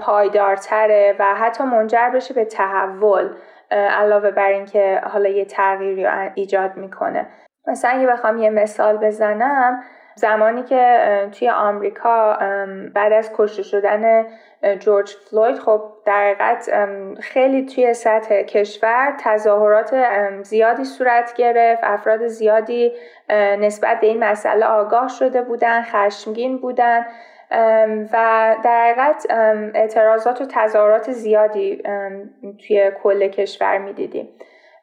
پایدارتره 0.00 1.14
و 1.18 1.34
حتی 1.34 1.64
منجر 1.64 2.10
بشه 2.14 2.34
به 2.34 2.44
تحول 2.44 3.28
علاوه 3.70 4.30
بر 4.30 4.48
اینکه 4.48 5.00
حالا 5.04 5.28
یه 5.28 5.44
تغییری 5.44 6.04
رو 6.04 6.30
ایجاد 6.34 6.76
می‌کنه. 6.76 7.26
مثلا 7.66 7.90
اگه 7.90 8.06
بخوام 8.06 8.38
یه 8.38 8.50
مثال 8.50 8.96
بزنم 8.96 9.82
زمانی 10.14 10.62
که 10.62 11.28
توی 11.38 11.48
آمریکا 11.48 12.36
بعد 12.94 13.12
از 13.12 13.30
کشته 13.36 13.62
شدن 13.62 14.26
جورج 14.78 15.10
فلوید 15.30 15.58
خب 15.58 15.82
در 16.06 16.24
حقیقت 16.24 16.70
خیلی 17.20 17.66
توی 17.66 17.94
سطح 17.94 18.42
کشور 18.42 19.14
تظاهرات 19.20 19.94
زیادی 20.42 20.84
صورت 20.84 21.34
گرفت 21.34 21.84
افراد 21.84 22.26
زیادی 22.26 22.92
نسبت 23.58 24.00
به 24.00 24.06
این 24.06 24.24
مسئله 24.24 24.66
آگاه 24.66 25.08
شده 25.08 25.42
بودن 25.42 25.82
خشمگین 25.82 26.58
بودن 26.58 27.06
و 28.12 28.56
در 28.64 28.84
حقیقت 28.84 29.26
اعتراضات 29.74 30.40
و 30.40 30.44
تظاهرات 30.48 31.12
زیادی 31.12 31.82
توی 32.66 32.90
کل 33.02 33.28
کشور 33.28 33.78
می‌دیدیم. 33.78 34.28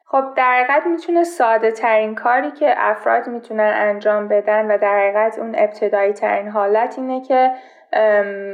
خب 0.06 0.24
در 0.36 0.54
حقیقت 0.54 0.86
می‌تونه 0.86 1.24
ساده 1.24 1.70
ترین 1.70 2.14
کاری 2.14 2.50
که 2.50 2.74
افراد 2.76 3.28
می‌تونن 3.28 3.72
انجام 3.74 4.28
بدن 4.28 4.66
و 4.66 4.78
در 4.78 4.98
حقیقت 4.98 5.38
اون 5.38 5.54
ابتدایی 5.58 6.12
ترین 6.12 6.48
حالت 6.48 6.94
اینه 6.98 7.22
که 7.22 7.50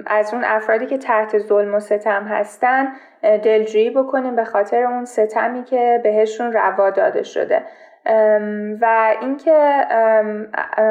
از 0.06 0.34
اون 0.34 0.44
افرادی 0.44 0.86
که 0.86 0.98
تحت 0.98 1.38
ظلم 1.38 1.74
و 1.74 1.80
ستم 1.80 2.24
هستن 2.24 2.92
دلجویی 3.22 3.90
بکنیم 3.90 4.36
به 4.36 4.44
خاطر 4.44 4.82
اون 4.82 5.04
ستمی 5.04 5.64
که 5.64 6.00
بهشون 6.02 6.52
روا 6.52 6.90
داده 6.90 7.22
شده. 7.22 7.62
و 8.80 9.14
اینکه 9.20 9.86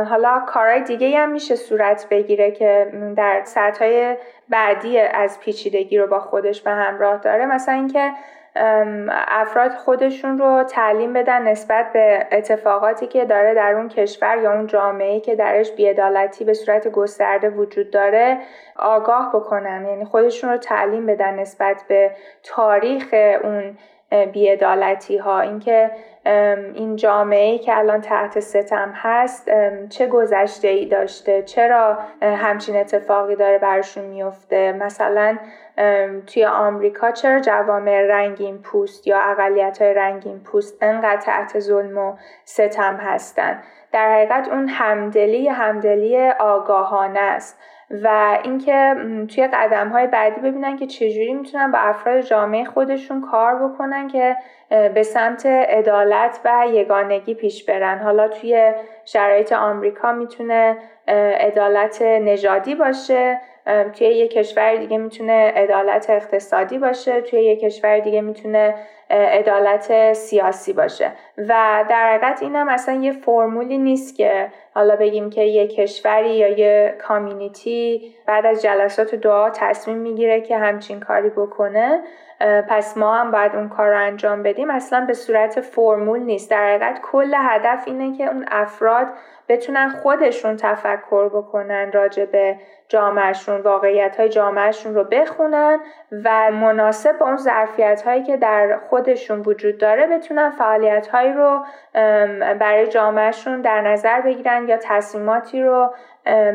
حالا 0.10 0.40
کارهای 0.48 0.82
دیگه 0.82 1.18
هم 1.18 1.32
میشه 1.32 1.56
صورت 1.56 2.08
بگیره 2.10 2.52
که 2.52 2.92
در 3.18 3.42
سطح 3.44 4.14
بعدی 4.50 5.00
از 5.00 5.40
پیچیدگی 5.40 5.98
رو 5.98 6.08
با 6.08 6.20
خودش 6.20 6.62
به 6.62 6.72
همراه 6.72 7.18
داره. 7.18 7.46
مثلا 7.46 7.76
اینکه 7.76 8.12
افراد 9.28 9.72
خودشون 9.72 10.40
رو 10.40 10.64
تعلیم 10.64 11.14
بدن 11.14 11.48
نسبت 11.48 11.94
به 11.94 12.28
اتفاقاتی 12.32 13.08
که 13.08 13.26
داره 13.26 13.54
در 13.54 13.74
اون 13.74 13.88
کشور 13.90 14.38
یا 14.38 14.54
اون 14.54 14.68
جامعه 14.68 15.20
که 15.20 15.36
درش 15.36 15.72
بیعدالتی 15.72 16.46
به 16.46 16.54
صورت 16.54 16.88
گسترده 16.88 17.50
وجود 17.50 17.92
داره 17.92 18.38
آگاه 18.76 19.32
بکنن. 19.34 19.86
یعنی 19.86 20.06
خودشون 20.06 20.50
رو 20.50 20.58
تعلیم 20.58 21.06
بدن 21.06 21.40
نسبت 21.40 21.84
به 21.88 22.12
تاریخ 22.44 23.16
اون 23.44 23.78
بیعدالتی 24.32 25.18
ها 25.18 25.40
اینکه 25.40 25.92
این 26.74 26.96
جامعه 26.96 27.58
که 27.58 27.78
الان 27.78 28.02
تحت 28.02 28.40
ستم 28.40 28.92
هست 28.96 29.50
چه 29.90 30.08
گذشته 30.08 30.68
ای 30.68 30.86
داشته؟ 30.86 31.44
چرا 31.44 31.98
همچین 32.22 32.78
اتفاقی 32.78 33.36
داره 33.36 33.58
برشون 33.58 34.06
میفته 34.06 34.72
مثلا 34.72 35.38
توی 36.28 36.46
آمریکا 36.46 37.12
چرا 37.12 37.40
جوامع 37.40 38.02
رنگین 38.02 38.62
پوست 38.62 39.08
یا 39.08 39.20
اقلیت 39.20 39.82
های 39.82 39.94
رنگین 39.94 40.40
پوست 40.40 40.78
انقدر 40.82 41.22
تحت 41.22 41.60
ظلم 41.60 41.98
و 41.98 42.16
ستم 42.46 42.96
هستن؟ 42.96 43.64
در 43.92 44.14
حقیقت 44.14 44.50
اون 44.50 44.68
همدلی 44.68 45.48
همدلی 45.48 46.30
آگاهانه 46.30 47.20
است 47.20 47.60
و 48.04 48.38
اینکه 48.44 48.96
توی 49.36 49.48
قدم 49.48 49.90
های 49.90 50.08
بعدی 50.08 50.42
ببینن 50.42 50.78
که 50.78 50.88
چجوری 50.88 51.34
می‌تونن 51.34 51.72
با 51.72 51.80
افراد 51.80 52.22
جامعه 52.22 52.66
خودشون 52.66 53.22
کار 53.32 53.56
بکنن 53.56 54.08
که 54.08 54.36
به 54.70 55.04
سمت 55.04 55.46
عدالت 55.46 56.40
و 56.46 56.66
یگانگی 56.68 57.34
پیش 57.36 57.66
برن. 57.66 58.00
حالا 58.00 58.28
توی 58.28 58.74
شرایط 59.06 59.54
آمریکا 59.54 60.12
می‌تونه 60.12 60.78
عدالت 61.40 62.02
نژادی 62.02 62.76
باشه 62.76 63.42
توی 63.94 64.08
یه 64.08 64.28
کشور 64.28 64.76
دیگه 64.76 64.98
می‌تونه 64.98 65.54
عدالت 65.56 66.10
اقتصادی 66.10 66.78
باشه 66.78 67.22
توی 67.22 67.44
یه 67.44 67.56
کشور 67.56 68.00
دیگه 68.00 68.22
می‌تونه 68.22 68.76
عدالت 69.10 70.14
سیاسی 70.14 70.74
باشه. 70.74 71.12
و 71.48 71.86
در 71.90 72.10
حقیقت 72.10 72.44
این 72.44 72.56
هم 72.56 72.70
اصلا 72.70 72.96
یه 72.96 73.12
فرمولی 73.12 73.78
نیست 73.78 74.16
که 74.16 74.48
حالا 74.74 74.96
بگیم 74.96 75.30
که 75.30 75.42
یه 75.42 75.68
کشوری 75.68 76.30
یا 76.30 76.48
یه 76.48 76.96
کامیونیتی 77.08 78.16
بعد 78.26 78.46
از 78.46 78.62
جلسات 78.62 79.16
دعا 79.16 79.50
تصمیم 79.50 79.98
می‌گیره 79.98 80.42
که 80.42 80.58
همچین 80.58 81.00
کاری 81.00 81.30
بکنه 81.30 82.02
پس 82.70 82.98
ما 82.98 83.16
هم 83.16 83.32
باید 83.32 83.56
اون 83.56 83.70
کار 83.70 83.90
رو 83.90 83.98
انجام 83.98 84.44
بدیم. 84.44 84.70
اصلا 84.70 85.06
به 85.06 85.14
صورت 85.14 85.62
فرمول 85.62 86.20
نیست. 86.20 86.52
در 86.52 86.70
حقیقت 86.70 87.02
کل 87.02 87.34
هدف 87.38 87.84
اینه 87.86 88.18
که 88.18 88.26
اون 88.26 88.46
افراد 88.52 89.08
بتونن 89.50 89.90
خودشون 89.90 90.56
تفکر 90.56 91.30
بکنن 91.30 91.92
راجع 91.92 92.26
به 92.26 92.56
جامعهشون 92.88 93.62
واقعیت 93.62 94.20
های 94.20 94.30
جامعهشون 94.30 94.96
رو 94.96 95.04
بخونن 95.04 95.80
و 96.24 96.52
مناسب 96.52 97.18
با 97.18 97.26
اون 97.26 97.38
ظرفیت 97.38 98.02
هایی 98.02 98.24
که 98.24 98.38
در 98.38 98.78
خودشون 98.90 99.40
وجود 99.40 99.78
داره 99.78 100.08
بتونن 100.08 100.50
فعالیت 100.50 101.08
هایی 101.30 101.38
رو 101.38 101.66
برای 102.60 102.88
جامعهشون 102.88 103.62
در 103.62 103.82
نظر 103.82 104.22
بگیرن 104.22 104.70
یا 104.70 104.78
تصمیماتی 104.84 105.62
رو 105.62 105.94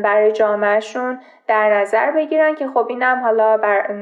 برای 0.03 0.31
جامعهشون 0.31 1.19
در 1.47 1.81
نظر 1.81 2.11
بگیرن 2.11 2.55
که 2.55 2.67
خب 2.67 2.87
اینم 2.89 3.21
حالا 3.23 3.57
بر 3.57 3.95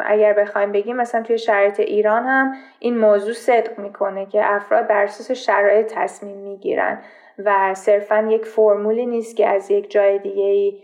اگر 0.00 0.32
بخوایم 0.32 0.72
بگیم 0.72 0.96
مثلا 0.96 1.22
توی 1.22 1.38
شرایط 1.38 1.80
ایران 1.80 2.24
هم 2.24 2.52
این 2.78 2.98
موضوع 2.98 3.32
صدق 3.32 3.78
می‌کنه 3.78 4.26
که 4.26 4.40
افراد 4.44 4.88
بر 4.88 5.02
اساس 5.02 5.30
شرایط 5.30 5.92
تصمیم 5.94 6.36
می‌گیرن 6.36 7.02
و 7.38 7.74
صرفا 7.74 8.28
یک 8.30 8.44
فرمولی 8.44 9.06
نیست 9.06 9.36
که 9.36 9.48
از 9.48 9.70
یک 9.70 9.90
جای 9.90 10.18
دیگه 10.18 10.42
ای 10.42 10.82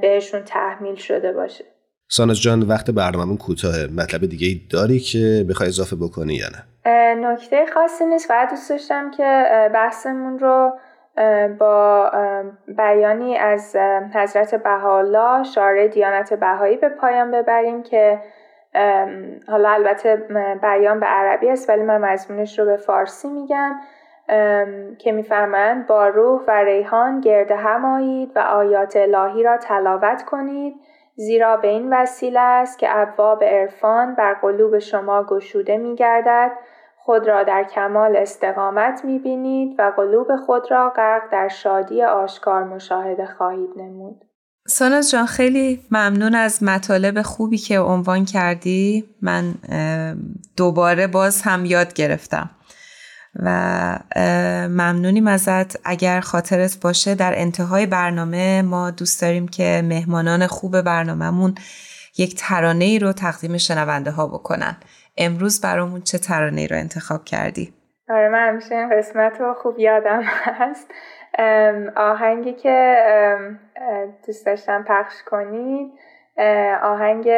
بهشون 0.00 0.42
تحمیل 0.42 0.94
شده 0.94 1.32
باشه. 1.32 1.64
ساناز 2.08 2.40
جان 2.40 2.62
وقت 2.62 2.90
برنامهمون 2.90 3.36
کوتاه 3.36 3.74
مطلب 3.96 4.20
دیگه 4.20 4.46
ای 4.46 4.60
داری 4.70 4.98
که 4.98 5.46
بخوای 5.50 5.68
اضافه 5.68 5.96
بکنی 5.96 6.34
یا 6.34 6.46
نه؟ 6.46 6.73
نکته 7.16 7.66
خاصی 7.66 8.04
نیست. 8.06 8.28
فقط 8.28 8.50
دوست 8.50 8.70
داشتم 8.70 9.10
که 9.10 9.46
بحثمون 9.74 10.38
رو 10.38 10.78
با 11.58 12.10
بیانی 12.68 13.38
از 13.38 13.76
حضرت 14.14 14.54
بهاءالله 14.54 15.42
شارع 15.42 15.88
دیانت 15.88 16.34
بهایی 16.34 16.76
به 16.76 16.88
پایان 16.88 17.30
ببریم 17.30 17.82
که 17.82 18.20
حالا 19.48 19.70
البته 19.70 20.16
بیان 20.62 21.00
به 21.00 21.06
عربی 21.06 21.50
است 21.50 21.70
ولی 21.70 21.82
من 21.82 22.00
مضمونش 22.00 22.58
رو 22.58 22.64
به 22.64 22.76
فارسی 22.76 23.28
میگم. 23.28 23.80
که 24.98 25.12
میفرمایند 25.12 25.86
با 25.86 26.08
روح 26.08 26.42
و 26.48 26.50
ریحان 26.50 27.20
گرد 27.20 27.50
همایید 27.50 28.32
و 28.36 28.38
آیات 28.38 28.96
الهی 28.96 29.42
را 29.42 29.56
تلاوت 29.56 30.22
کنید. 30.22 30.74
زیرا 31.16 31.56
به 31.56 31.68
این 31.68 31.92
وسیله 31.92 32.40
است 32.40 32.78
که 32.78 32.86
ابواب 32.90 33.44
عرفان 33.44 34.14
بر 34.14 34.34
قلوب 34.34 34.78
شما 34.78 35.24
گشوده 35.28 35.76
میگردد 35.76 36.50
خود 36.96 37.28
را 37.28 37.42
در 37.42 37.64
کمال 37.64 38.16
استقامت 38.16 39.04
می‌بینید 39.04 39.76
و 39.78 39.92
قلوب 39.96 40.36
خود 40.36 40.70
را 40.70 40.92
غرق 40.96 41.22
در 41.32 41.48
شادی 41.48 42.02
آشکار 42.02 42.64
مشاهده 42.64 43.26
خواهید 43.26 43.70
نمود. 43.76 44.24
ساناز 44.66 45.10
جان 45.10 45.26
خیلی 45.26 45.80
ممنون 45.90 46.34
از 46.34 46.62
مطالب 46.62 47.22
خوبی 47.22 47.58
که 47.58 47.78
عنوان 47.78 48.24
کردی 48.24 49.04
من 49.22 49.54
دوباره 50.56 51.06
باز 51.06 51.42
هم 51.42 51.64
یاد 51.64 51.92
گرفتم 51.92 52.50
و 53.36 53.48
ممنونیم 54.68 55.26
ازت. 55.26 55.76
اگر 55.84 56.20
خاطرت 56.20 56.78
باشه 56.82 57.14
در 57.14 57.32
انتهای 57.36 57.86
برنامه 57.86 58.62
ما 58.62 58.90
دوست 58.90 59.22
داریم 59.22 59.48
که 59.48 59.82
مهمانان 59.84 60.46
خوب 60.46 60.80
برنامهمون 60.80 61.54
یک 62.18 62.34
ترانه 62.38 62.84
ای 62.84 62.98
رو 62.98 63.12
تقدیم 63.12 63.56
شنونده 63.56 64.10
ها 64.10 64.26
بکنن. 64.26 64.76
امروز 65.16 65.60
برامون 65.60 66.00
چه 66.00 66.18
ترانه 66.18 66.60
ای 66.60 66.68
رو 66.68 66.76
انتخاب 66.76 67.24
کردی؟ 67.24 67.74
آره 68.08 68.28
من 68.28 68.48
همیشه 68.48 68.74
این 68.74 68.98
قسمت 68.98 69.40
رو 69.40 69.54
خوب 69.54 69.78
یادم 69.78 70.22
هست. 70.44 70.90
آهنگی 71.96 72.52
که 72.52 72.96
دوست 74.26 74.46
داشتم 74.46 74.84
پخش 74.88 75.14
کنید 75.26 75.92
آهنگ 76.82 77.28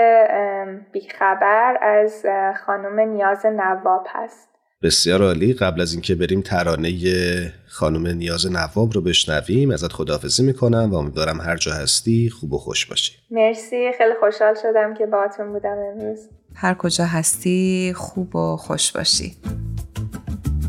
بیخبر 0.92 1.78
از 1.82 2.26
خانم 2.66 3.00
نیاز 3.00 3.46
نواب 3.46 4.06
هست. 4.10 4.55
بسیار 4.82 5.22
عالی. 5.22 5.52
قبل 5.52 5.80
از 5.80 5.92
اینکه 5.92 6.14
بریم 6.14 6.40
ترانه 6.40 7.52
خانم 7.66 8.06
نیاز 8.06 8.46
نواب 8.52 8.92
رو 8.92 9.00
بشنویم 9.00 9.70
ازت 9.70 9.92
خداحافظی 9.92 10.42
می‌کنم 10.42 10.88
و 10.92 10.94
امیدوارم 10.94 11.40
هر 11.40 11.56
جا 11.56 11.72
هستی 11.72 12.30
خوب 12.30 12.52
و 12.52 12.58
خوش 12.58 12.86
باشی. 12.86 13.12
مرسی. 13.30 13.90
خیلی 13.98 14.14
خوشحال 14.20 14.54
شدم 14.62 14.94
که 14.94 15.06
باهاتون 15.06 15.52
بودم 15.52 15.76
امروز. 15.92 16.18
هر 16.54 16.74
کجا 16.74 17.04
هستی 17.04 17.92
خوب 17.96 18.36
و 18.36 18.56
خوش 18.56 18.92
باشی. 18.92 19.36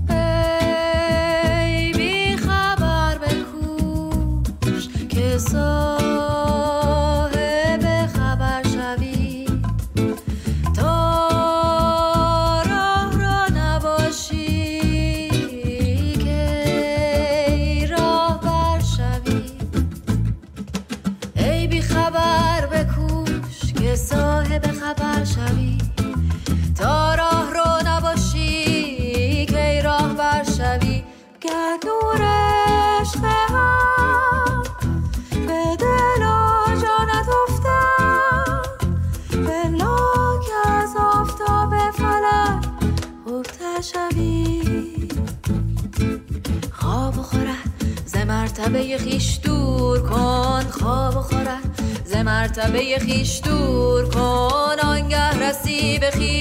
ای 0.10 1.94
بی 1.94 2.38
خبر 2.38 3.18
بکوش 3.18 4.88
که 5.10 5.38
مرتبه 48.48 48.98
خیش 48.98 49.40
دور 49.44 50.00
کن 50.00 50.64
خواب 50.72 51.18
و 51.18 51.22
خورد. 51.22 51.82
ز 52.06 52.16
مرتبه 52.16 53.00
خیش 53.00 53.42
دور 53.44 54.10
کن 54.10 54.76
آنگه 54.84 55.50
رسی 55.50 56.00
به 56.00 56.12
خیش 56.12 56.34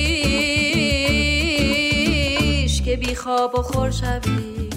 که 2.83 2.97
بی 2.97 3.15
خواب 3.15 3.55
و 3.55 3.63
خور 3.63 3.91
شوی. 3.91 4.71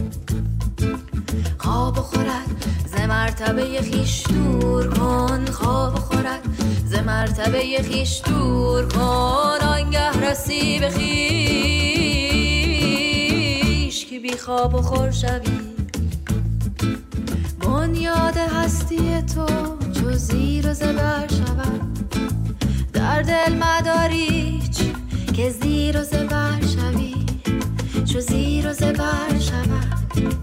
خواب 1.57 1.97
و 1.97 2.01
خورد. 2.01 2.65
ز 2.85 2.95
مرتبه 2.95 3.81
خیش 3.81 4.23
دور 4.27 4.87
کن 4.87 5.45
خواب 5.45 5.95
و 5.95 5.97
خورد. 5.99 6.41
ز 6.85 6.95
مرتبه 6.95 7.83
خیش 7.83 8.21
دور 8.25 8.87
کن 8.87 9.59
آنگه 9.67 10.29
رسی 10.29 10.79
به 10.79 10.89
خیش 10.89 11.05
که 14.05 14.19
بی 14.19 14.37
خواب 14.37 14.75
و 14.75 14.81
خور 14.81 15.11
شوی. 15.11 15.68
بنیاد 17.89 18.37
هستی 18.37 19.21
تو 19.21 19.45
چو 19.93 20.11
زیر 20.11 20.69
و 20.69 20.73
زبر 20.73 21.27
شود. 21.27 22.09
در 22.93 23.21
دل 23.21 23.53
مداریچ 23.53 24.79
که 25.33 25.49
زیر 25.49 26.01
و 26.01 26.03
زبر 26.03 26.61
شوی؟ 26.61 27.15
چو 28.13 28.19
زیر 28.19 28.69
و 28.69 28.73
زبر 28.73 29.39
شود 29.39 30.33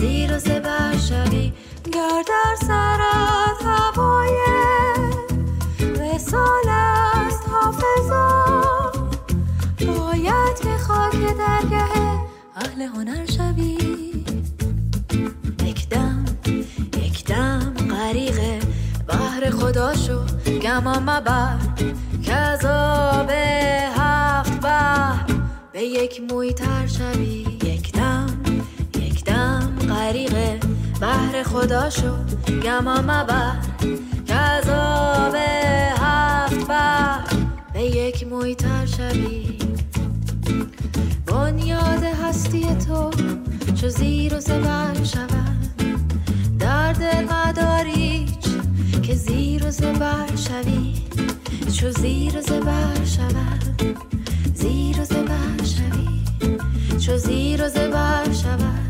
زیر 0.00 0.36
و 0.36 0.38
زبر 0.38 0.96
شوی. 1.08 1.52
گر 1.92 2.22
در 2.28 2.66
سرت 2.66 3.64
هوای 3.64 4.36
وسال 6.00 6.68
است 6.68 7.48
حافظا 7.48 8.92
باید 9.78 10.60
که 10.62 10.78
خاک 10.78 11.36
درگه 11.38 11.84
اهل 12.56 12.82
هنر 12.82 13.26
شوی. 13.26 13.87
خدا 19.68 19.94
شو 19.94 20.24
گما 20.62 20.98
مبر 20.98 21.58
که 22.22 22.32
عذاب 22.32 23.30
هفت 23.96 24.60
بر 24.60 25.14
به 25.72 25.82
یک 25.82 26.22
موی 26.30 26.52
تر 26.52 26.86
شوی. 26.86 27.46
یک 27.64 27.92
دم 27.92 28.26
یک 28.96 29.24
دم 29.24 29.72
غریق 29.88 30.34
بحر 31.00 31.42
خدا 31.42 31.90
شو 31.90 32.14
گما 32.62 33.00
مبر 33.02 33.56
که 34.26 34.34
عذاب 34.34 35.34
هفت 35.98 36.66
بر 36.66 37.20
به 37.72 37.82
یک 37.82 38.26
موی 38.26 38.54
تر 38.54 38.86
شوی. 38.86 39.58
بنیاد 41.26 42.04
هستی 42.04 42.66
تو 42.74 43.10
چو 43.80 43.88
زیر 43.88 44.34
و 44.34 44.40
زبر 44.40 45.04
شود. 45.04 45.58
در 46.58 46.92
دل 46.92 47.24
مداری 47.24 48.38
که 49.08 49.14
زیر 49.14 49.66
و 49.66 49.70
زبر 49.70 50.36
شوی. 50.36 50.94
چو 51.80 51.90
زیر 51.90 52.38
و 52.38 52.40
زبر 52.40 53.04
شود 53.04 53.82
زیر 54.54 55.00
و 55.00 55.04
زبر 55.04 55.64
شوی. 55.64 56.22
چو 56.98 57.16
زیر 57.16 57.64
و 57.64 57.68
زبر 57.68 58.32
شود 58.32 58.87